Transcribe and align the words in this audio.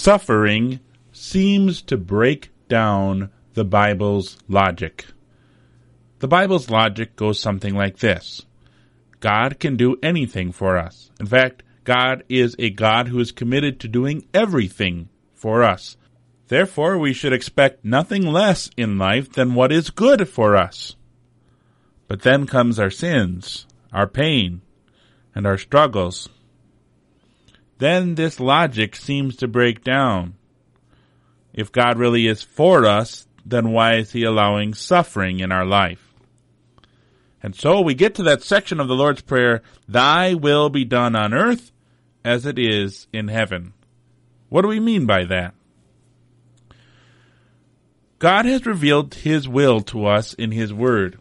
Suffering 0.00 0.80
seems 1.12 1.82
to 1.82 1.98
break 1.98 2.48
down 2.68 3.28
the 3.52 3.66
Bible's 3.66 4.38
logic. 4.48 5.04
The 6.20 6.26
Bible's 6.26 6.70
logic 6.70 7.16
goes 7.16 7.38
something 7.38 7.74
like 7.74 7.98
this 7.98 8.46
God 9.20 9.60
can 9.60 9.76
do 9.76 9.98
anything 10.02 10.52
for 10.52 10.78
us. 10.78 11.10
In 11.20 11.26
fact, 11.26 11.64
God 11.84 12.24
is 12.30 12.56
a 12.58 12.70
God 12.70 13.08
who 13.08 13.20
is 13.20 13.30
committed 13.30 13.78
to 13.80 13.88
doing 13.88 14.26
everything 14.32 15.10
for 15.34 15.62
us. 15.62 15.98
Therefore, 16.48 16.96
we 16.96 17.12
should 17.12 17.34
expect 17.34 17.84
nothing 17.84 18.22
less 18.22 18.70
in 18.78 18.96
life 18.96 19.30
than 19.30 19.54
what 19.54 19.70
is 19.70 19.90
good 19.90 20.30
for 20.30 20.56
us. 20.56 20.96
But 22.08 22.22
then 22.22 22.46
comes 22.46 22.80
our 22.80 22.88
sins, 22.88 23.66
our 23.92 24.06
pain, 24.06 24.62
and 25.34 25.46
our 25.46 25.58
struggles. 25.58 26.30
Then 27.80 28.14
this 28.14 28.38
logic 28.38 28.94
seems 28.94 29.36
to 29.36 29.48
break 29.48 29.82
down. 29.82 30.34
If 31.54 31.72
God 31.72 31.98
really 31.98 32.26
is 32.26 32.42
for 32.42 32.84
us, 32.84 33.26
then 33.44 33.72
why 33.72 33.96
is 33.96 34.12
he 34.12 34.22
allowing 34.22 34.74
suffering 34.74 35.40
in 35.40 35.50
our 35.50 35.64
life? 35.64 36.12
And 37.42 37.56
so 37.56 37.80
we 37.80 37.94
get 37.94 38.14
to 38.16 38.22
that 38.24 38.42
section 38.42 38.80
of 38.80 38.88
the 38.88 38.94
Lord's 38.94 39.22
Prayer, 39.22 39.62
Thy 39.88 40.34
will 40.34 40.68
be 40.68 40.84
done 40.84 41.16
on 41.16 41.32
earth 41.32 41.72
as 42.22 42.44
it 42.44 42.58
is 42.58 43.06
in 43.14 43.28
heaven. 43.28 43.72
What 44.50 44.60
do 44.60 44.68
we 44.68 44.78
mean 44.78 45.06
by 45.06 45.24
that? 45.24 45.54
God 48.18 48.44
has 48.44 48.66
revealed 48.66 49.14
His 49.14 49.48
will 49.48 49.80
to 49.84 50.04
us 50.04 50.34
in 50.34 50.52
His 50.52 50.74
Word. 50.74 51.18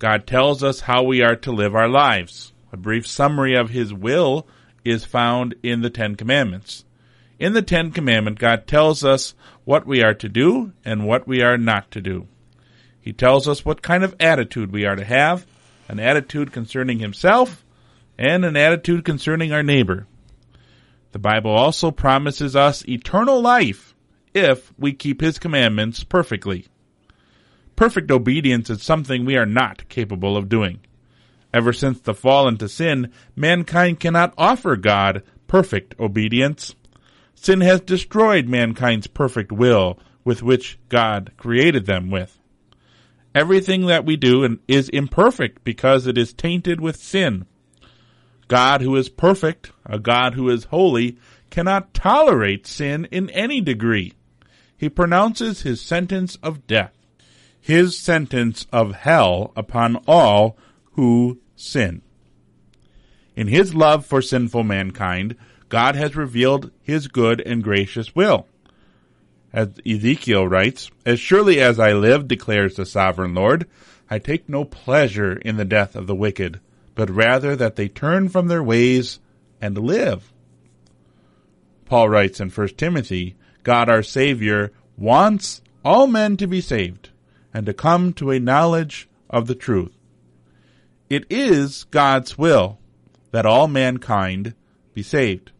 God 0.00 0.26
tells 0.26 0.64
us 0.64 0.80
how 0.80 1.04
we 1.04 1.22
are 1.22 1.36
to 1.36 1.52
live 1.52 1.76
our 1.76 1.88
lives. 1.88 2.52
A 2.72 2.76
brief 2.76 3.06
summary 3.06 3.54
of 3.54 3.70
His 3.70 3.94
will 3.94 4.48
is 4.84 5.04
found 5.04 5.54
in 5.62 5.82
the 5.82 5.90
Ten 5.90 6.16
Commandments. 6.16 6.84
In 7.38 7.52
the 7.52 7.62
Ten 7.62 7.90
Commandments, 7.90 8.40
God 8.40 8.66
tells 8.66 9.04
us 9.04 9.34
what 9.64 9.86
we 9.86 10.02
are 10.02 10.14
to 10.14 10.28
do 10.28 10.72
and 10.84 11.06
what 11.06 11.26
we 11.26 11.42
are 11.42 11.58
not 11.58 11.90
to 11.92 12.00
do. 12.00 12.28
He 13.00 13.12
tells 13.12 13.48
us 13.48 13.64
what 13.64 13.82
kind 13.82 14.04
of 14.04 14.14
attitude 14.20 14.70
we 14.72 14.84
are 14.84 14.94
to 14.94 15.04
have, 15.04 15.44
an 15.88 15.98
attitude 15.98 16.52
concerning 16.52 17.00
Himself, 17.00 17.64
and 18.16 18.44
an 18.44 18.56
attitude 18.56 19.04
concerning 19.04 19.52
our 19.52 19.62
neighbor. 19.62 20.06
The 21.10 21.18
Bible 21.18 21.50
also 21.50 21.90
promises 21.90 22.54
us 22.54 22.86
eternal 22.88 23.40
life 23.40 23.94
if 24.34 24.72
we 24.78 24.92
keep 24.92 25.20
His 25.20 25.38
commandments 25.38 26.04
perfectly. 26.04 26.66
Perfect 27.74 28.10
obedience 28.10 28.70
is 28.70 28.82
something 28.82 29.24
we 29.24 29.36
are 29.36 29.46
not 29.46 29.88
capable 29.88 30.36
of 30.36 30.48
doing. 30.48 30.80
Ever 31.52 31.72
since 31.72 32.00
the 32.00 32.14
fall 32.14 32.48
into 32.48 32.68
sin, 32.68 33.12
mankind 33.36 34.00
cannot 34.00 34.34
offer 34.38 34.76
God 34.76 35.22
perfect 35.46 35.94
obedience. 36.00 36.74
Sin 37.34 37.60
has 37.60 37.80
destroyed 37.80 38.48
mankind's 38.48 39.06
perfect 39.06 39.52
will 39.52 39.98
with 40.24 40.42
which 40.42 40.78
God 40.88 41.32
created 41.36 41.86
them 41.86 42.10
with. 42.10 42.38
Everything 43.34 43.86
that 43.86 44.04
we 44.04 44.16
do 44.16 44.58
is 44.68 44.88
imperfect 44.88 45.64
because 45.64 46.06
it 46.06 46.16
is 46.16 46.32
tainted 46.32 46.80
with 46.80 46.96
sin. 46.96 47.46
God 48.48 48.82
who 48.82 48.94
is 48.96 49.08
perfect, 49.08 49.72
a 49.86 49.98
God 49.98 50.34
who 50.34 50.48
is 50.50 50.64
holy, 50.64 51.18
cannot 51.50 51.94
tolerate 51.94 52.66
sin 52.66 53.06
in 53.10 53.28
any 53.30 53.60
degree. 53.60 54.14
He 54.76 54.88
pronounces 54.88 55.62
his 55.62 55.80
sentence 55.80 56.36
of 56.42 56.66
death, 56.66 56.92
his 57.60 57.98
sentence 57.98 58.66
of 58.72 58.94
hell 58.94 59.52
upon 59.56 59.96
all 60.06 60.56
who 60.92 61.40
sin. 61.62 62.02
In 63.34 63.48
his 63.48 63.74
love 63.74 64.04
for 64.04 64.20
sinful 64.20 64.64
mankind, 64.64 65.36
God 65.68 65.96
has 65.96 66.16
revealed 66.16 66.70
his 66.82 67.08
good 67.08 67.40
and 67.40 67.62
gracious 67.62 68.14
will. 68.14 68.46
As 69.52 69.68
Ezekiel 69.86 70.46
writes, 70.46 70.90
As 71.06 71.20
surely 71.20 71.60
as 71.60 71.78
I 71.78 71.92
live, 71.92 72.28
declares 72.28 72.74
the 72.74 72.86
sovereign 72.86 73.34
Lord, 73.34 73.66
I 74.10 74.18
take 74.18 74.48
no 74.48 74.64
pleasure 74.64 75.34
in 75.34 75.56
the 75.56 75.64
death 75.64 75.96
of 75.96 76.06
the 76.06 76.14
wicked, 76.14 76.60
but 76.94 77.10
rather 77.10 77.56
that 77.56 77.76
they 77.76 77.88
turn 77.88 78.28
from 78.28 78.48
their 78.48 78.62
ways 78.62 79.20
and 79.60 79.78
live. 79.78 80.32
Paul 81.86 82.08
writes 82.08 82.40
in 82.40 82.50
1 82.50 82.68
Timothy, 82.68 83.36
God 83.62 83.88
our 83.88 84.02
Savior 84.02 84.72
wants 84.96 85.62
all 85.84 86.06
men 86.06 86.36
to 86.38 86.46
be 86.46 86.60
saved 86.60 87.10
and 87.54 87.66
to 87.66 87.74
come 87.74 88.12
to 88.14 88.30
a 88.30 88.40
knowledge 88.40 89.08
of 89.30 89.46
the 89.46 89.54
truth. 89.54 89.92
It 91.12 91.26
is 91.28 91.84
God's 91.90 92.38
will 92.38 92.78
that 93.32 93.44
all 93.44 93.68
mankind 93.68 94.54
be 94.94 95.02
saved. 95.02 95.52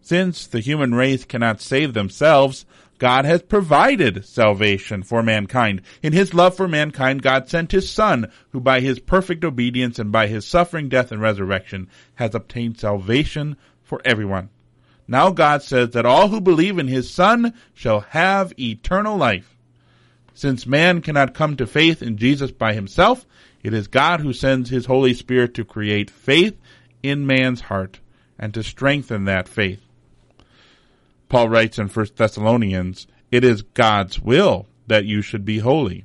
Since 0.00 0.48
the 0.48 0.58
human 0.58 0.96
race 0.96 1.24
cannot 1.24 1.60
save 1.60 1.94
themselves, 1.94 2.66
God 2.98 3.24
has 3.24 3.40
provided 3.42 4.24
salvation 4.24 5.04
for 5.04 5.22
mankind. 5.22 5.82
In 6.02 6.12
his 6.12 6.34
love 6.34 6.56
for 6.56 6.66
mankind, 6.66 7.22
God 7.22 7.48
sent 7.48 7.70
his 7.70 7.88
Son, 7.88 8.32
who 8.50 8.58
by 8.58 8.80
his 8.80 8.98
perfect 8.98 9.44
obedience 9.44 10.00
and 10.00 10.10
by 10.10 10.26
his 10.26 10.44
suffering, 10.44 10.88
death, 10.88 11.12
and 11.12 11.22
resurrection 11.22 11.88
has 12.16 12.34
obtained 12.34 12.80
salvation 12.80 13.56
for 13.84 14.02
everyone. 14.04 14.50
Now 15.06 15.30
God 15.30 15.62
says 15.62 15.90
that 15.90 16.04
all 16.04 16.30
who 16.30 16.40
believe 16.40 16.80
in 16.80 16.88
his 16.88 17.08
Son 17.08 17.54
shall 17.74 18.00
have 18.00 18.52
eternal 18.58 19.16
life. 19.16 19.56
Since 20.34 20.66
man 20.66 21.00
cannot 21.00 21.32
come 21.32 21.56
to 21.58 21.66
faith 21.68 22.02
in 22.02 22.16
Jesus 22.16 22.50
by 22.50 22.72
himself, 22.72 23.24
it 23.62 23.72
is 23.72 23.86
God 23.86 24.20
who 24.20 24.32
sends 24.32 24.70
his 24.70 24.86
Holy 24.86 25.14
Spirit 25.14 25.54
to 25.54 25.64
create 25.64 26.10
faith 26.10 26.58
in 27.02 27.26
man's 27.26 27.62
heart 27.62 28.00
and 28.38 28.52
to 28.54 28.62
strengthen 28.62 29.24
that 29.24 29.48
faith. 29.48 29.80
Paul 31.28 31.48
writes 31.48 31.78
in 31.78 31.88
1 31.88 32.06
Thessalonians, 32.16 33.06
it 33.30 33.44
is 33.44 33.62
God's 33.62 34.20
will 34.20 34.66
that 34.86 35.04
you 35.04 35.22
should 35.22 35.44
be 35.44 35.58
holy. 35.58 36.04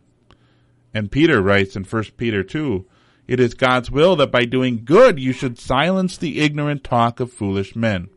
And 0.93 1.11
Peter 1.11 1.41
writes 1.41 1.75
in 1.75 1.83
1 1.83 2.03
Peter 2.15 2.43
2, 2.43 2.85
it 3.27 3.39
is 3.41 3.53
God's 3.53 3.91
will 3.91 4.15
that 4.15 4.31
by 4.31 4.45
doing 4.45 4.85
good 4.85 5.19
you 5.19 5.33
should 5.33 5.59
silence 5.59 6.17
the 6.17 6.39
ignorant 6.39 6.83
talk 6.83 7.19
of 7.19 7.31
foolish 7.31 7.75
men. 7.75 8.09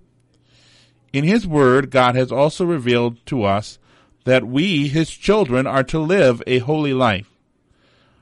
In 1.12 1.25
His 1.25 1.47
Word, 1.47 1.91
God 1.91 2.15
has 2.15 2.31
also 2.31 2.65
revealed 2.65 3.25
to 3.26 3.43
us 3.43 3.79
that 4.25 4.47
we, 4.47 4.87
His 4.87 5.11
children, 5.11 5.67
are 5.67 5.83
to 5.85 5.99
live 5.99 6.43
a 6.47 6.59
holy 6.59 6.95
life. 6.95 7.29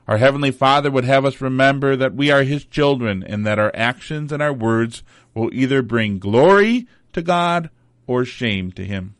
Our 0.09 0.17
Heavenly 0.17 0.49
Father 0.49 0.89
would 0.89 1.05
have 1.05 1.23
us 1.23 1.39
remember 1.39 1.95
that 1.95 2.15
we 2.15 2.31
are 2.31 2.41
His 2.41 2.65
children 2.65 3.23
and 3.23 3.45
that 3.45 3.59
our 3.59 3.71
actions 3.75 4.31
and 4.31 4.41
our 4.41 4.51
words 4.51 5.03
will 5.35 5.53
either 5.53 5.83
bring 5.83 6.17
glory 6.17 6.87
to 7.13 7.21
God 7.21 7.69
or 8.07 8.25
shame 8.25 8.71
to 8.71 8.83
Him. 8.83 9.13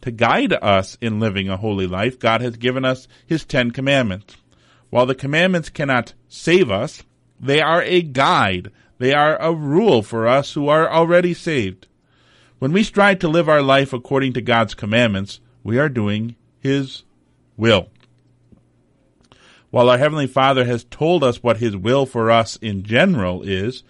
To 0.00 0.10
guide 0.10 0.52
us 0.52 0.98
in 1.00 1.20
living 1.20 1.48
a 1.48 1.56
holy 1.56 1.86
life, 1.86 2.18
God 2.18 2.40
has 2.40 2.56
given 2.56 2.84
us 2.84 3.06
His 3.24 3.44
Ten 3.44 3.70
Commandments. 3.70 4.36
While 4.90 5.06
the 5.06 5.14
commandments 5.14 5.68
cannot 5.68 6.12
save 6.26 6.72
us, 6.72 7.04
they 7.38 7.60
are 7.60 7.82
a 7.82 8.02
guide. 8.02 8.72
They 8.98 9.14
are 9.14 9.40
a 9.40 9.54
rule 9.54 10.02
for 10.02 10.26
us 10.26 10.54
who 10.54 10.66
are 10.66 10.90
already 10.90 11.34
saved. 11.34 11.86
When 12.58 12.72
we 12.72 12.82
strive 12.82 13.20
to 13.20 13.28
live 13.28 13.48
our 13.48 13.62
life 13.62 13.92
according 13.92 14.32
to 14.32 14.40
God's 14.40 14.74
commandments, 14.74 15.38
we 15.62 15.78
are 15.78 15.88
doing 15.88 16.34
His 16.58 17.04
will. 17.56 17.90
While 19.70 19.90
our 19.90 19.98
Heavenly 19.98 20.26
Father 20.26 20.64
has 20.64 20.84
told 20.84 21.22
us 21.22 21.42
what 21.42 21.58
His 21.58 21.76
will 21.76 22.06
for 22.06 22.30
us 22.30 22.56
in 22.56 22.82
general 22.82 23.42
is, 23.42 23.82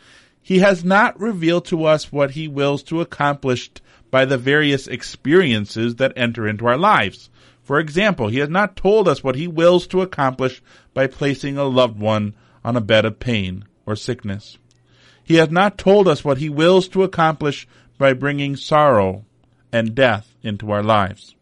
he 0.49 0.61
has 0.61 0.83
not 0.83 1.21
revealed 1.21 1.67
to 1.67 1.85
us 1.85 2.11
what 2.11 2.31
he 2.31 2.49
wills 2.49 2.83
to 2.85 3.03
accomplish 3.03 3.71
by 4.11 4.25
the 4.25 4.39
various 4.39 4.87
experiences 4.87 5.97
that 5.97 6.15
enter 6.17 6.49
into 6.49 6.67
our 6.67 6.79
lives. 6.79 7.29
For 7.63 7.79
example, 7.79 8.29
he 8.29 8.39
has 8.39 8.49
not 8.49 8.75
told 8.75 9.09
us 9.09 9.23
what 9.23 9.35
he 9.35 9.47
wills 9.47 9.87
to 9.89 10.01
accomplish 10.01 10.63
by 10.95 11.07
placing 11.07 11.59
a 11.59 11.65
loved 11.65 12.01
one 12.01 12.33
on 12.65 12.79
a 12.79 12.81
bed 12.81 13.05
of 13.05 13.21
pain 13.21 13.67
or 13.85 13.95
sickness. 13.95 14.57
He 15.23 15.35
has 15.35 15.51
not 15.51 15.77
told 15.77 16.09
us 16.09 16.25
what 16.25 16.39
he 16.39 16.49
wills 16.49 16.89
to 16.89 17.03
accomplish 17.03 17.69
by 17.99 18.15
bringing 18.15 18.57
sorrow 18.57 19.27
and 19.71 19.95
death 19.95 20.35
into 20.43 20.71
our 20.71 20.83
lives. 20.83 21.35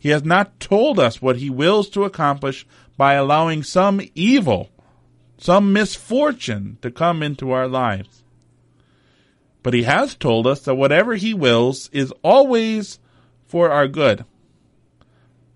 He 0.00 0.08
has 0.08 0.24
not 0.24 0.58
told 0.58 0.98
us 0.98 1.22
what 1.22 1.36
he 1.36 1.48
wills 1.48 1.88
to 1.90 2.02
accomplish 2.02 2.66
by 3.02 3.14
allowing 3.14 3.64
some 3.64 4.00
evil, 4.14 4.70
some 5.36 5.72
misfortune 5.72 6.78
to 6.80 6.88
come 6.88 7.20
into 7.20 7.50
our 7.50 7.66
lives. 7.66 8.22
But 9.64 9.74
he 9.74 9.82
has 9.82 10.14
told 10.14 10.46
us 10.46 10.60
that 10.60 10.76
whatever 10.76 11.16
he 11.16 11.34
wills 11.34 11.90
is 11.92 12.12
always 12.22 13.00
for 13.44 13.72
our 13.72 13.88
good. 13.88 14.24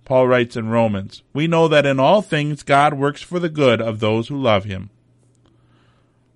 Paul 0.04 0.26
writes 0.26 0.56
in 0.56 0.70
Romans, 0.70 1.22
We 1.32 1.46
know 1.46 1.68
that 1.68 1.86
in 1.86 2.00
all 2.00 2.20
things 2.20 2.64
God 2.64 2.94
works 2.94 3.22
for 3.22 3.38
the 3.38 3.48
good 3.48 3.80
of 3.80 4.00
those 4.00 4.26
who 4.26 4.42
love 4.42 4.64
him. 4.64 4.90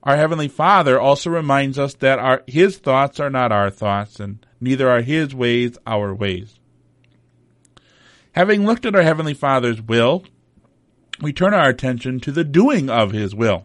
Our 0.05 0.17
Heavenly 0.17 0.47
Father 0.47 1.01
also 1.01 1.29
reminds 1.31 1.77
us 1.77 1.95
that 1.95 2.21
our, 2.21 2.45
His 2.47 2.79
thoughts 2.79 3.19
are 3.19 3.31
not 3.31 3.51
our 3.51 3.69
thoughts, 3.69 4.21
and 4.21 4.47
neither 4.61 4.89
are 4.89 5.03
His 5.03 5.35
ways 5.35 5.77
our 5.89 6.15
ways. 6.15 6.61
Having 8.37 8.65
looked 8.65 8.87
at 8.87 8.95
our 8.95 9.03
Heavenly 9.03 9.35
Father's 9.35 9.83
will, 9.83 10.23
we 11.21 11.33
turn 11.33 11.55
our 11.55 11.69
attention 11.69 12.21
to 12.21 12.33
the 12.33 12.45
doing 12.45 12.89
of 12.89 13.13
His 13.13 13.35
will. 13.35 13.65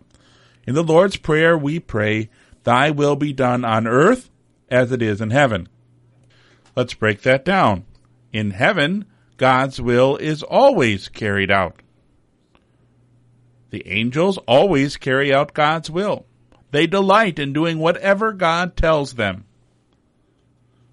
In 0.67 0.75
the 0.75 0.83
Lord's 0.83 1.17
Prayer, 1.17 1.57
we 1.57 1.79
pray, 1.79 2.29
Thy 2.63 2.89
will 2.91 3.15
be 3.15 3.33
done 3.33 3.63
on 3.63 3.87
earth 3.87 4.29
as 4.69 4.91
it 4.91 5.01
is 5.01 5.21
in 5.21 5.29
heaven. 5.29 5.69
Let's 6.75 6.93
break 6.93 7.21
that 7.21 7.45
down. 7.45 7.85
In 8.33 8.51
heaven, 8.51 9.05
God's 9.37 9.79
will 9.79 10.17
is 10.17 10.43
always 10.43 11.07
carried 11.07 11.51
out. 11.51 11.81
The 13.69 13.87
angels 13.87 14.37
always 14.47 14.97
carry 14.97 15.33
out 15.33 15.53
God's 15.53 15.89
will. 15.89 16.25
They 16.71 16.87
delight 16.87 17.39
in 17.39 17.53
doing 17.53 17.79
whatever 17.79 18.33
God 18.33 18.75
tells 18.75 19.13
them. 19.13 19.45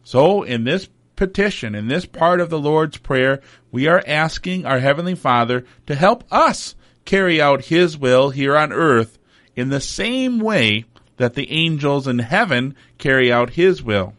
So, 0.04 0.42
in 0.42 0.64
this 0.64 0.88
petition, 1.16 1.75
in 1.75 1.88
this 1.88 2.07
part 2.07 2.40
of 2.40 2.50
the 2.50 2.59
Lord's 2.59 2.97
Prayer, 2.97 3.40
we 3.71 3.87
are 3.87 4.02
asking 4.07 4.66
our 4.66 4.78
Heavenly 4.78 5.14
Father 5.14 5.64
to 5.87 5.95
help 5.95 6.25
us 6.31 6.75
carry 7.04 7.40
out 7.40 7.66
His 7.66 7.97
will 7.97 8.31
here 8.31 8.57
on 8.57 8.73
earth 8.73 9.19
in 9.54 9.69
the 9.69 9.81
same 9.81 10.38
way 10.38 10.85
that 11.16 11.35
the 11.35 11.50
angels 11.50 12.07
in 12.09 12.19
heaven 12.19 12.75
carry 12.99 13.33
out 13.33 13.50
His 13.50 13.83
will. 13.83 14.14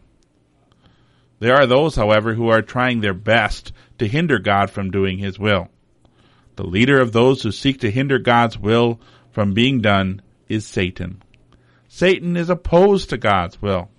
There 1.39 1.55
are 1.55 1.67
those, 1.67 1.95
however, 1.95 2.33
who 2.33 2.50
are 2.50 2.62
trying 2.62 3.01
their 3.01 3.13
best 3.13 3.73
to 3.97 4.07
hinder 4.07 4.39
God 4.39 4.69
from 4.69 4.91
doing 4.91 5.17
His 5.17 5.38
will. 5.38 5.67
The 6.55 6.65
leader 6.65 7.01
of 7.01 7.12
those 7.12 7.41
who 7.41 7.51
seek 7.51 7.81
to 7.81 7.91
hinder 7.91 8.19
God's 8.19 8.57
will 8.57 9.01
from 9.31 9.53
being 9.53 9.81
done 9.81 10.21
is 10.47 10.65
Satan. 10.65 11.21
Satan 11.88 12.38
is 12.38 12.50
opposed 12.50 13.09
to 13.09 13.17
God's 13.17 13.62
will. 13.62 13.89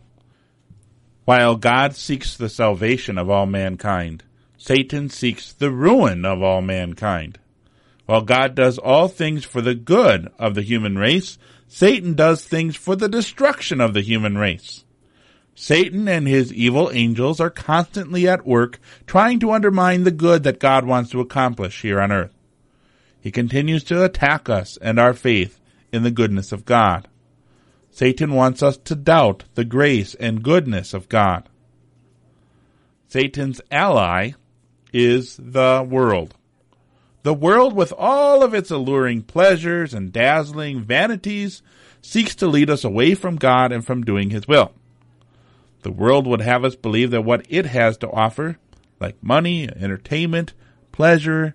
While 1.25 1.57
God 1.57 1.97
seeks 1.97 2.37
the 2.37 2.49
salvation 2.49 3.17
of 3.17 3.31
all 3.31 3.47
mankind, 3.47 4.25
Satan 4.59 5.09
seeks 5.09 5.53
the 5.53 5.71
ruin 5.71 6.25
of 6.25 6.43
all 6.43 6.61
mankind. 6.61 7.39
While 8.07 8.23
God 8.23 8.55
does 8.55 8.77
all 8.77 9.09
things 9.09 9.45
for 9.45 9.63
the 9.63 9.75
good 9.75 10.31
of 10.39 10.55
the 10.55 10.63
human 10.63 10.99
race, 10.99 11.39
Satan 11.67 12.15
does 12.15 12.45
things 12.45 12.77
for 12.77 12.95
the 12.95 13.09
destruction 13.09 13.81
of 13.81 13.95
the 13.95 14.03
human 14.03 14.37
race. 14.37 14.85
Satan 15.55 16.09
and 16.09 16.27
his 16.29 16.53
evil 16.53 16.91
angels 16.93 17.41
are 17.41 17.51
constantly 17.51 18.29
at 18.29 18.47
work 18.47 18.79
trying 19.07 19.39
to 19.41 19.53
undermine 19.53 20.05
the 20.05 20.11
good 20.11 20.43
that 20.43 20.59
God 20.59 20.85
wants 20.85 21.11
to 21.11 21.21
accomplish 21.21 21.83
here 21.83 22.01
on 22.01 22.13
earth. 22.13 22.35
He 23.21 23.31
continues 23.31 23.85
to 23.85 24.05
attack 24.05 24.51
us 24.51 24.77
and 24.83 24.99
our 24.99 25.15
faith 25.15 25.59
in 25.93 26.03
the 26.03 26.11
goodness 26.11 26.53
of 26.53 26.67
God. 26.67 27.09
Satan 27.95 28.33
wants 28.33 28.61
us 28.61 28.77
to 28.77 28.97
doubt 28.97 29.45
the 29.55 29.65
grace 29.65 30.17
and 30.17 30.43
goodness 30.43 30.95
of 30.95 31.09
God. 31.09 31.49
Satan's 33.07 33.61
ally 33.71 34.33
is 34.93 35.37
the 35.37 35.87
world. 35.89 36.35
The 37.23 37.33
world, 37.33 37.73
with 37.73 37.93
all 37.97 38.43
of 38.43 38.53
its 38.53 38.73
alluring 38.73 39.23
pleasures 39.23 39.95
and 39.95 40.13
dazzling 40.13 40.81
vanities, 40.81 41.63
seeks 42.03 42.35
to 42.35 42.49
lead 42.49 42.69
us 42.69 42.83
away 42.83 43.15
from 43.15 43.37
God 43.37 43.71
and 43.71 43.87
from 43.87 44.03
doing 44.03 44.31
His 44.31 44.49
will. 44.49 44.73
The 45.83 45.93
world 45.93 46.27
would 46.27 46.41
have 46.41 46.65
us 46.65 46.75
believe 46.75 47.13
that 47.13 47.23
what 47.23 47.47
it 47.49 47.67
has 47.67 47.97
to 47.99 48.11
offer, 48.11 48.59
like 48.99 49.23
money, 49.23 49.69
entertainment, 49.69 50.53
pleasure, 50.91 51.55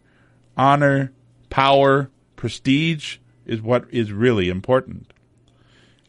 honor, 0.55 1.11
power, 1.49 2.09
prestige, 2.37 3.17
is 3.45 3.61
what 3.61 3.93
is 3.93 4.13
really 4.13 4.47
important 4.47 5.11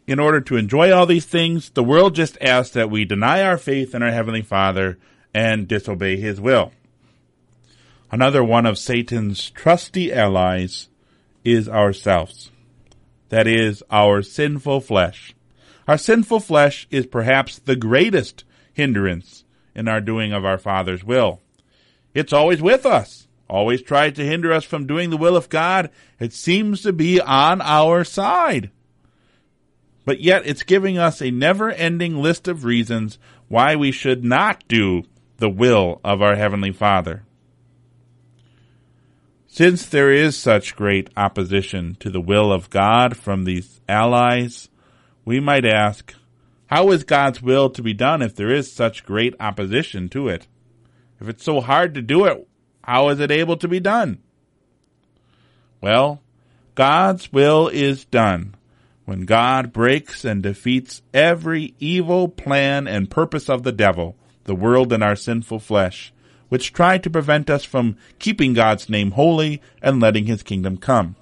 in 0.06 0.18
order 0.18 0.40
to 0.40 0.56
enjoy 0.56 0.92
all 0.92 1.06
these 1.06 1.26
things, 1.26 1.70
the 1.70 1.84
world 1.84 2.14
just 2.14 2.36
asks 2.40 2.74
that 2.74 2.90
we 2.90 3.04
deny 3.04 3.42
our 3.42 3.58
faith 3.58 3.94
in 3.94 4.02
our 4.02 4.10
Heavenly 4.10 4.42
Father 4.42 4.98
and 5.32 5.68
disobey 5.68 6.16
His 6.16 6.40
will. 6.40 6.72
Another 8.10 8.42
one 8.42 8.66
of 8.66 8.78
Satan's 8.78 9.50
trusty 9.50 10.12
allies 10.12 10.88
is 11.44 11.68
ourselves. 11.68 12.50
That 13.28 13.46
is, 13.46 13.84
our 13.90 14.22
sinful 14.22 14.80
flesh. 14.80 15.34
Our 15.86 15.96
sinful 15.96 16.40
flesh 16.40 16.88
is 16.90 17.06
perhaps 17.06 17.60
the 17.60 17.76
greatest 17.76 18.44
hindrance 18.72 19.44
in 19.74 19.86
our 19.86 20.00
doing 20.00 20.32
of 20.32 20.44
our 20.44 20.58
Father's 20.58 21.04
will. 21.04 21.40
It's 22.12 22.32
always 22.32 22.60
with 22.60 22.84
us, 22.84 23.28
always 23.48 23.82
tries 23.82 24.14
to 24.14 24.26
hinder 24.26 24.52
us 24.52 24.64
from 24.64 24.88
doing 24.88 25.10
the 25.10 25.16
will 25.16 25.36
of 25.36 25.48
God. 25.48 25.90
It 26.18 26.32
seems 26.32 26.82
to 26.82 26.92
be 26.92 27.20
on 27.20 27.60
our 27.60 28.02
side 28.02 28.70
but 30.04 30.20
yet 30.20 30.42
it's 30.46 30.62
giving 30.62 30.98
us 30.98 31.20
a 31.20 31.30
never 31.30 31.70
ending 31.70 32.16
list 32.16 32.48
of 32.48 32.64
reasons 32.64 33.18
why 33.48 33.76
we 33.76 33.92
should 33.92 34.24
not 34.24 34.66
do 34.68 35.02
the 35.38 35.50
will 35.50 36.00
of 36.04 36.22
our 36.22 36.36
Heavenly 36.36 36.72
Father. 36.72 37.24
Since 39.46 39.86
there 39.86 40.12
is 40.12 40.36
such 40.36 40.76
great 40.76 41.10
opposition 41.16 41.96
to 42.00 42.10
the 42.10 42.20
will 42.20 42.52
of 42.52 42.70
God 42.70 43.16
from 43.16 43.44
these 43.44 43.80
allies, 43.88 44.68
we 45.24 45.40
might 45.40 45.64
ask, 45.64 46.14
how 46.66 46.90
is 46.92 47.02
God's 47.02 47.42
will 47.42 47.68
to 47.70 47.82
be 47.82 47.92
done 47.92 48.22
if 48.22 48.36
there 48.36 48.52
is 48.52 48.72
such 48.72 49.04
great 49.04 49.34
opposition 49.40 50.08
to 50.10 50.28
it? 50.28 50.46
If 51.20 51.28
it's 51.28 51.44
so 51.44 51.60
hard 51.60 51.94
to 51.94 52.02
do 52.02 52.26
it, 52.26 52.46
how 52.82 53.08
is 53.08 53.18
it 53.18 53.32
able 53.32 53.56
to 53.56 53.68
be 53.68 53.80
done? 53.80 54.18
Well, 55.80 56.22
God's 56.76 57.32
will 57.32 57.66
is 57.68 58.04
done 58.04 58.54
when 59.10 59.22
God 59.22 59.72
breaks 59.72 60.24
and 60.24 60.40
defeats 60.40 61.02
every 61.12 61.74
evil 61.80 62.28
plan 62.28 62.86
and 62.86 63.10
purpose 63.10 63.50
of 63.50 63.64
the 63.64 63.72
devil, 63.72 64.14
the 64.44 64.54
world 64.54 64.92
and 64.92 65.02
our 65.02 65.16
sinful 65.16 65.58
flesh, 65.58 66.12
which 66.48 66.72
try 66.72 66.96
to 66.96 67.10
prevent 67.10 67.50
us 67.50 67.64
from 67.64 67.96
keeping 68.20 68.52
God's 68.52 68.88
name 68.88 69.10
holy 69.10 69.60
and 69.82 69.98
letting 69.98 70.26
his 70.26 70.44
kingdom 70.44 70.76
come. 70.76 71.16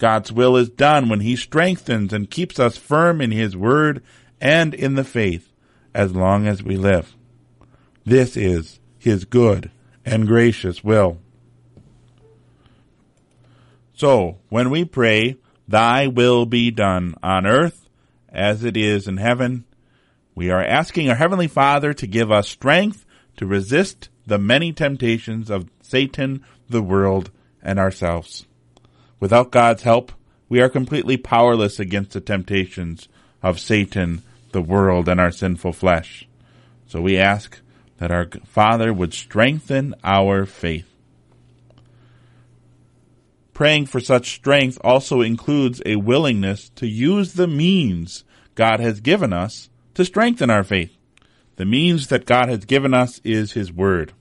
God's 0.00 0.32
will 0.32 0.56
is 0.56 0.68
done 0.68 1.08
when 1.08 1.20
he 1.20 1.36
strengthens 1.36 2.12
and 2.12 2.28
keeps 2.28 2.58
us 2.58 2.76
firm 2.76 3.20
in 3.20 3.30
his 3.30 3.56
word 3.56 4.02
and 4.40 4.74
in 4.74 4.96
the 4.96 5.04
faith 5.04 5.52
as 5.94 6.12
long 6.12 6.48
as 6.48 6.60
we 6.60 6.76
live. 6.76 7.14
This 8.04 8.36
is 8.36 8.80
his 8.98 9.24
good 9.24 9.70
and 10.04 10.26
gracious 10.26 10.82
will. 10.82 11.18
So, 13.94 14.38
when 14.48 14.70
we 14.70 14.84
pray, 14.84 15.36
Thy 15.68 16.06
will 16.06 16.46
be 16.46 16.70
done 16.70 17.14
on 17.22 17.46
earth 17.46 17.88
as 18.30 18.64
it 18.64 18.76
is 18.76 19.06
in 19.06 19.18
heaven. 19.18 19.66
We 20.34 20.50
are 20.50 20.64
asking 20.64 21.10
our 21.10 21.16
Heavenly 21.16 21.46
Father 21.46 21.92
to 21.92 22.06
give 22.06 22.32
us 22.32 22.48
strength 22.48 23.04
to 23.36 23.46
resist 23.46 24.08
the 24.26 24.38
many 24.38 24.72
temptations 24.72 25.50
of 25.50 25.68
Satan, 25.82 26.42
the 26.68 26.82
world, 26.82 27.30
and 27.62 27.78
ourselves. 27.78 28.46
Without 29.20 29.50
God's 29.50 29.82
help, 29.82 30.12
we 30.48 30.60
are 30.60 30.70
completely 30.70 31.18
powerless 31.18 31.78
against 31.78 32.12
the 32.12 32.20
temptations 32.20 33.08
of 33.42 33.60
Satan, 33.60 34.22
the 34.52 34.62
world, 34.62 35.08
and 35.08 35.20
our 35.20 35.30
sinful 35.30 35.74
flesh. 35.74 36.26
So 36.86 37.02
we 37.02 37.18
ask 37.18 37.60
that 37.98 38.10
our 38.10 38.26
Father 38.46 38.92
would 38.92 39.12
strengthen 39.12 39.94
our 40.02 40.46
faith. 40.46 40.88
Praying 43.58 43.86
for 43.86 43.98
such 43.98 44.36
strength 44.36 44.78
also 44.84 45.20
includes 45.20 45.82
a 45.84 45.96
willingness 45.96 46.68
to 46.76 46.86
use 46.86 47.32
the 47.32 47.48
means 47.48 48.22
God 48.54 48.78
has 48.78 49.00
given 49.00 49.32
us 49.32 49.68
to 49.94 50.04
strengthen 50.04 50.48
our 50.48 50.62
faith. 50.62 50.96
The 51.56 51.64
means 51.64 52.06
that 52.06 52.24
God 52.24 52.48
has 52.48 52.64
given 52.64 52.94
us 52.94 53.20
is 53.24 53.54
His 53.54 53.72
Word. 53.72 54.12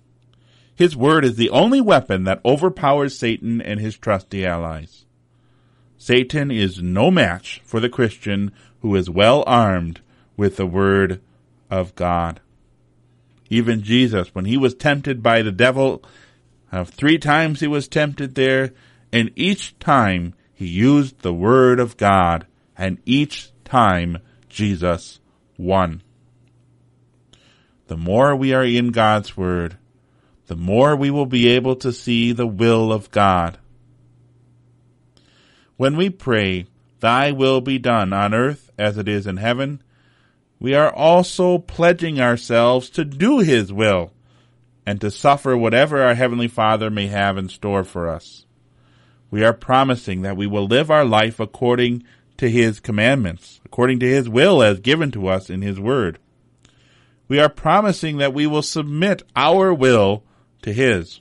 His 0.73 0.97
Word 0.97 1.23
is 1.23 1.35
the 1.35 1.51
only 1.51 1.79
weapon 1.79 2.23
that 2.23 2.41
overpowers 2.43 3.15
Satan 3.15 3.61
and 3.61 3.79
his 3.79 3.95
trusty 3.95 4.43
allies. 4.43 5.05
Satan 5.99 6.49
is 6.49 6.81
no 6.81 7.11
match 7.11 7.61
for 7.63 7.79
the 7.79 7.89
Christian 7.89 8.51
who 8.81 8.95
is 8.95 9.07
well 9.07 9.43
armed 9.45 10.01
with 10.35 10.57
the 10.57 10.65
Word 10.65 11.21
of 11.69 11.93
God. 11.93 12.39
Even 13.51 13.83
Jesus, 13.83 14.33
when 14.33 14.45
he 14.45 14.57
was 14.57 14.73
tempted 14.73 15.21
by 15.21 15.43
the 15.43 15.51
devil, 15.51 16.03
uh, 16.71 16.83
three 16.85 17.19
times 17.19 17.59
he 17.59 17.67
was 17.67 17.87
tempted 17.87 18.33
there, 18.33 18.73
and 19.11 19.31
each 19.35 19.77
time 19.79 20.33
he 20.53 20.65
used 20.65 21.19
the 21.19 21.33
word 21.33 21.79
of 21.79 21.97
God, 21.97 22.47
and 22.75 22.97
each 23.05 23.51
time 23.63 24.17
Jesus 24.49 25.19
won. 25.57 26.01
The 27.87 27.97
more 27.97 28.35
we 28.35 28.53
are 28.53 28.65
in 28.65 28.91
God's 28.91 29.37
word, 29.37 29.77
the 30.47 30.55
more 30.55 30.95
we 30.95 31.11
will 31.11 31.25
be 31.25 31.47
able 31.49 31.75
to 31.77 31.93
see 31.93 32.31
the 32.31 32.47
will 32.47 32.91
of 32.91 33.11
God. 33.11 33.59
When 35.77 35.95
we 35.95 36.09
pray, 36.09 36.65
Thy 36.99 37.31
will 37.31 37.61
be 37.61 37.77
done 37.77 38.11
on 38.11 38.33
earth 38.33 38.71
as 38.79 38.97
it 38.97 39.07
is 39.07 39.27
in 39.27 39.37
heaven, 39.37 39.83
we 40.59 40.73
are 40.73 40.91
also 40.91 41.59
pledging 41.59 42.19
ourselves 42.19 42.89
to 42.89 43.05
do 43.05 43.39
His 43.39 43.71
will 43.71 44.11
and 44.87 44.99
to 45.01 45.11
suffer 45.11 45.55
whatever 45.55 46.01
our 46.01 46.15
Heavenly 46.15 46.47
Father 46.47 46.89
may 46.89 47.07
have 47.07 47.37
in 47.37 47.47
store 47.47 47.83
for 47.83 48.09
us 48.09 48.46
we 49.29 49.43
are 49.43 49.53
promising 49.53 50.21
that 50.21 50.37
we 50.37 50.47
will 50.47 50.67
live 50.67 50.89
our 50.89 51.05
life 51.05 51.39
according 51.39 52.03
to 52.37 52.49
His 52.49 52.79
commandments, 52.79 53.59
according 53.65 53.99
to 53.99 54.07
His 54.07 54.29
will 54.29 54.63
as 54.63 54.79
given 54.79 55.11
to 55.11 55.27
us 55.27 55.49
in 55.49 55.61
His 55.61 55.79
Word. 55.79 56.19
We 57.27 57.39
are 57.39 57.49
promising 57.49 58.17
that 58.17 58.33
we 58.33 58.47
will 58.47 58.61
submit 58.61 59.23
our 59.35 59.73
will 59.73 60.23
to 60.61 60.71
His. 60.71 61.19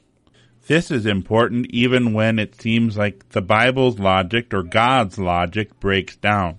This 0.67 0.91
is 0.91 1.07
important 1.07 1.67
even 1.71 2.13
when 2.13 2.39
it 2.39 2.61
seems 2.61 2.97
like 2.97 3.29
the 3.31 3.43
Bible's 3.43 3.99
logic 3.99 4.53
or 4.53 4.63
God's 4.63 5.19
logic 5.19 5.79
breaks 5.81 6.17
down. 6.17 6.59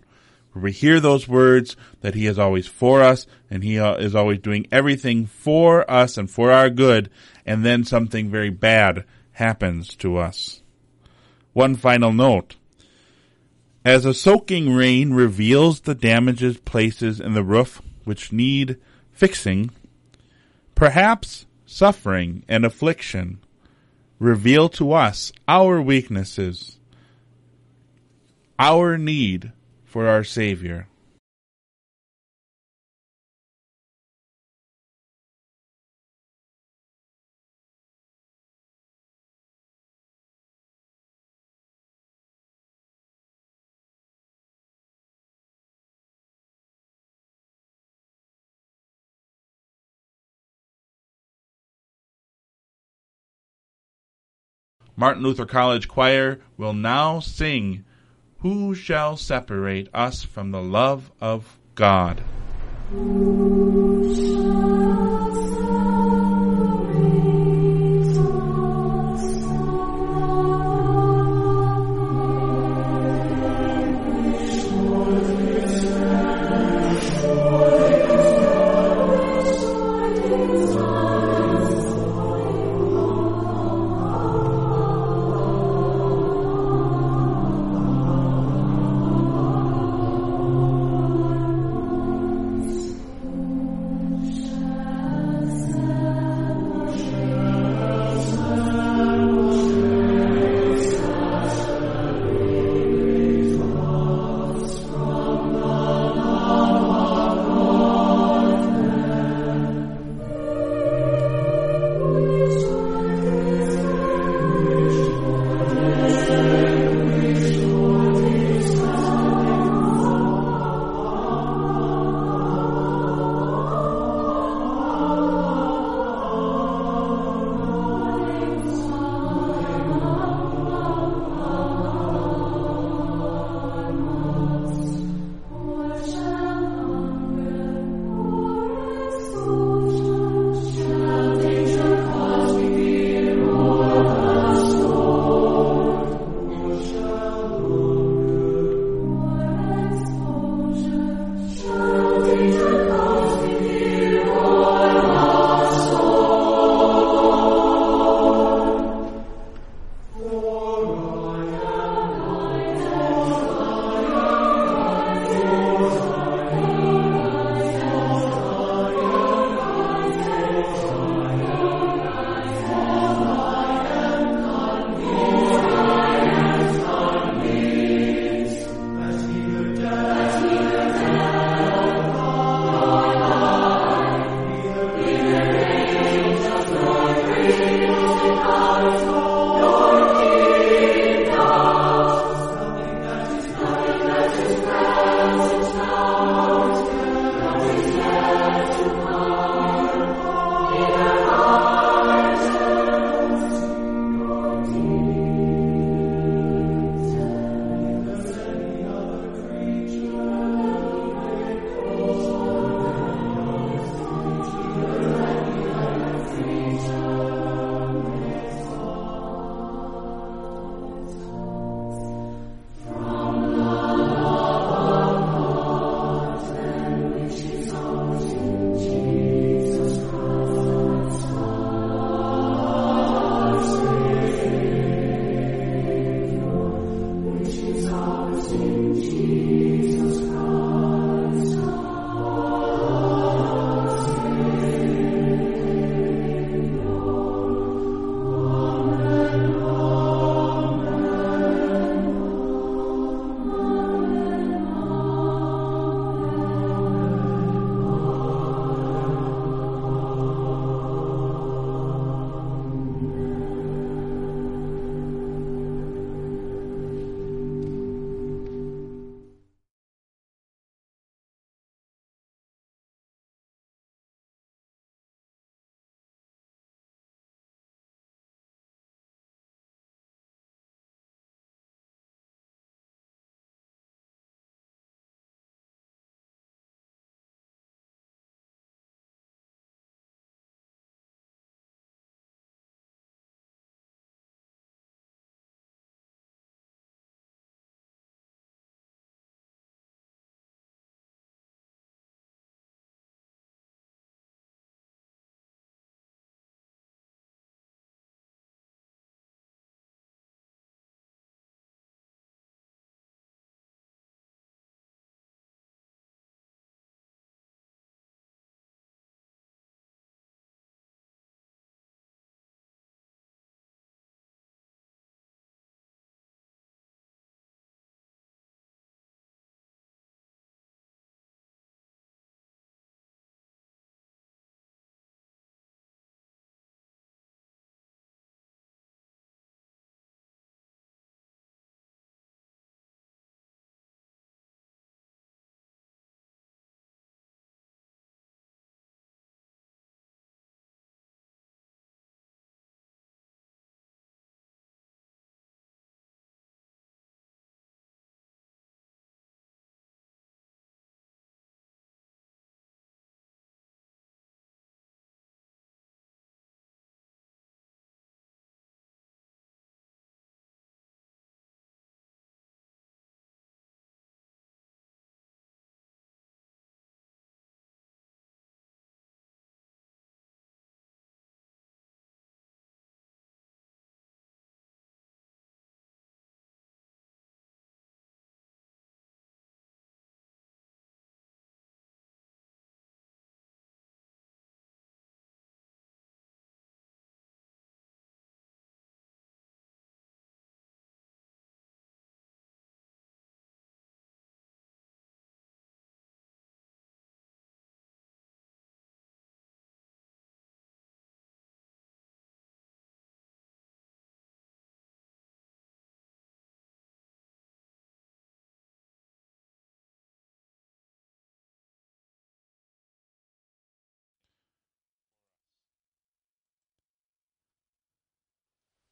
we 0.54 0.72
hear 0.72 1.00
those 1.00 1.28
words 1.28 1.78
that 2.02 2.16
He 2.16 2.26
is 2.26 2.40
always 2.40 2.68
for 2.68 3.04
us 3.04 3.28
and 3.50 3.64
He 3.64 3.78
is 3.78 4.16
always 4.16 4.40
doing 4.40 4.68
everything 4.72 5.26
for 5.28 5.90
us 5.90 6.18
and 6.18 6.30
for 6.30 6.52
our 6.52 6.70
good, 6.70 7.10
and 7.46 7.66
then 7.66 7.84
something 7.84 8.30
very 8.30 8.50
bad 8.50 9.06
happens 9.34 9.96
to 9.98 10.18
us. 10.18 10.62
One 11.58 11.76
final 11.76 12.14
note. 12.14 12.56
As 13.84 14.06
a 14.06 14.14
soaking 14.14 14.76
rain 14.76 15.16
reveals 15.16 15.80
the 15.80 15.96
damages 15.96 16.60
places 16.60 17.20
in 17.20 17.34
the 17.34 17.44
roof 17.44 17.82
which 18.04 18.32
need 18.32 18.78
fixing, 19.12 19.72
perhaps 20.76 21.48
suffering 21.66 22.44
and 22.48 22.64
affliction 22.64 23.40
reveal 24.20 24.70
to 24.70 24.94
us 24.94 25.32
our 25.48 25.82
weaknesses, 25.82 26.78
our 28.60 28.96
need 28.96 29.52
for 29.84 30.06
our 30.06 30.24
Savior. 30.24 30.88
Martin 55.00 55.22
Luther 55.22 55.46
College 55.46 55.88
Choir 55.88 56.40
will 56.58 56.74
now 56.74 57.20
sing 57.20 57.86
Who 58.40 58.74
Shall 58.74 59.16
Separate 59.16 59.90
Us 59.94 60.24
from 60.24 60.50
the 60.50 60.62
Love 60.62 61.12
of 61.22 61.60
God? 61.76 62.24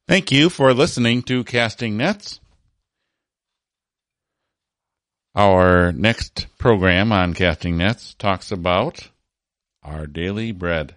Thank 0.08 0.30
you 0.30 0.50
for 0.50 0.72
listening 0.72 1.22
to 1.24 1.42
Casting 1.42 1.96
Nets. 1.96 2.38
Our 5.34 5.90
next 5.90 6.46
program 6.58 7.10
on 7.10 7.34
Casting 7.34 7.76
Nets 7.76 8.14
talks 8.14 8.52
about 8.52 9.10
our 9.82 10.06
daily 10.06 10.52
bread. 10.52 10.94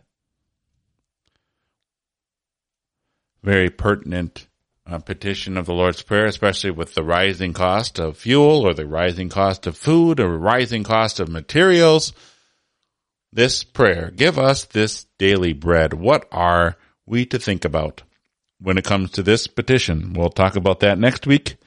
Very 3.42 3.72
pertinent 3.72 4.46
uh, 4.86 5.00
petition 5.00 5.58
of 5.58 5.66
the 5.66 5.74
Lord's 5.74 6.04
Prayer, 6.04 6.28
especially 6.28 6.70
with 6.70 6.94
the 6.94 7.04
rising 7.04 7.54
cost 7.54 7.98
of 7.98 8.16
fuel 8.16 8.62
or 8.62 8.76
the 8.76 8.86
rising 8.86 9.30
cost 9.30 9.66
of 9.66 9.76
food 9.76 10.20
or 10.20 10.38
rising 10.38 10.84
cost 10.84 11.20
of 11.20 11.30
materials. 11.30 12.14
This 13.34 13.64
prayer, 13.64 14.12
give 14.16 14.38
us 14.38 14.66
this 14.66 15.08
daily 15.18 15.54
bread. 15.54 15.96
What 15.96 16.28
are 16.32 16.78
we 17.08 17.26
to 17.26 17.40
think 17.40 17.66
about 17.66 18.04
when 18.62 18.78
it 18.78 18.86
comes 18.86 19.12
to 19.12 19.24
this 19.24 19.48
petition? 19.48 20.14
We'll 20.14 20.30
talk 20.30 20.56
about 20.56 20.82
that 20.82 21.00
next 21.00 21.26
week. 21.28 21.58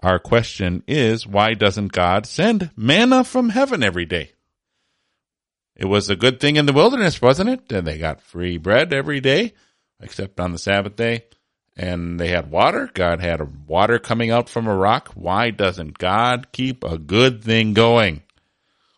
Our 0.00 0.18
question 0.18 0.82
is, 0.88 1.26
why 1.26 1.54
doesn't 1.54 1.92
God 1.92 2.26
send 2.26 2.70
manna 2.76 3.24
from 3.24 3.50
heaven 3.50 3.82
every 3.82 4.04
day? 4.04 4.32
It 5.76 5.86
was 5.86 6.10
a 6.10 6.16
good 6.16 6.40
thing 6.40 6.56
in 6.56 6.66
the 6.66 6.72
wilderness, 6.72 7.22
wasn't 7.22 7.50
it? 7.50 7.72
And 7.72 7.86
they 7.86 7.98
got 7.98 8.20
free 8.20 8.58
bread 8.58 8.92
every 8.92 9.20
day, 9.20 9.54
except 10.00 10.40
on 10.40 10.52
the 10.52 10.58
Sabbath 10.58 10.96
day. 10.96 11.24
And 11.76 12.20
they 12.20 12.28
had 12.28 12.50
water. 12.50 12.90
God 12.92 13.20
had 13.20 13.66
water 13.66 13.98
coming 13.98 14.30
out 14.30 14.48
from 14.48 14.66
a 14.66 14.76
rock. 14.76 15.12
Why 15.14 15.50
doesn't 15.50 15.96
God 15.98 16.52
keep 16.52 16.84
a 16.84 16.98
good 16.98 17.42
thing 17.42 17.72
going? 17.72 18.22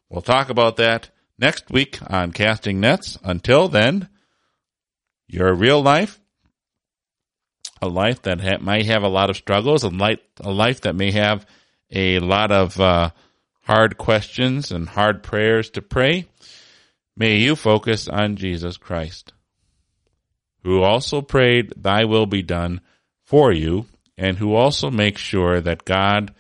We'll 0.08 0.22
talk 0.22 0.48
about 0.48 0.76
that 0.76 1.10
next 1.38 1.70
week 1.70 1.98
on 2.08 2.32
Casting 2.32 2.80
Nets. 2.80 3.18
Until 3.22 3.68
then, 3.68 4.08
your 5.28 5.54
real 5.54 5.82
life 5.82 6.20
a 7.82 7.88
life 7.88 8.22
that 8.22 8.40
ha- 8.40 8.58
might 8.60 8.87
have 8.87 9.02
a 9.02 9.08
lot 9.08 9.30
of 9.30 9.37
struggles, 9.37 9.82
a 9.82 9.88
life, 9.88 10.18
a 10.40 10.50
life 10.50 10.82
that 10.82 10.94
may 10.94 11.10
have 11.10 11.46
a 11.90 12.18
lot 12.18 12.50
of 12.50 12.80
uh, 12.80 13.10
hard 13.62 13.96
questions 13.96 14.70
and 14.70 14.88
hard 14.88 15.22
prayers 15.22 15.70
to 15.70 15.82
pray, 15.82 16.26
may 17.16 17.37
you 17.37 17.56
focus 17.56 18.08
on 18.08 18.37
Jesus 18.37 18.76
Christ, 18.76 19.32
who 20.62 20.82
also 20.82 21.20
prayed, 21.20 21.72
Thy 21.76 22.04
will 22.04 22.26
be 22.26 22.42
done 22.42 22.80
for 23.22 23.52
you, 23.52 23.87
and 24.16 24.38
who 24.38 24.54
also 24.54 24.90
makes 24.90 25.20
sure 25.20 25.60
that 25.60 25.84
God 25.84 26.34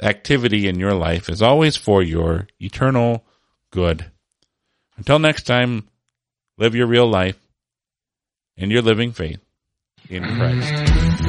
activity 0.00 0.66
in 0.66 0.78
your 0.78 0.94
life 0.94 1.28
is 1.28 1.42
always 1.42 1.76
for 1.76 2.02
your 2.02 2.48
eternal 2.58 3.24
good. 3.70 4.10
Until 4.96 5.18
next 5.18 5.44
time, 5.44 5.88
live 6.58 6.74
your 6.74 6.86
real 6.86 7.08
life 7.08 7.38
in 8.56 8.70
your 8.70 8.82
living 8.82 9.12
faith 9.12 9.41
in 10.12 10.22
Christ. 10.36 11.21